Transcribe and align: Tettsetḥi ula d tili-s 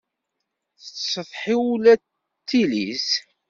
Tettsetḥi 0.81 1.55
ula 1.71 1.93
d 1.97 2.01
tili-s 2.47 3.09